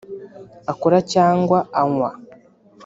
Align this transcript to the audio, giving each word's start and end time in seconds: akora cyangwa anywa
akora 0.71 0.97
cyangwa 1.13 1.57
anywa 1.81 2.09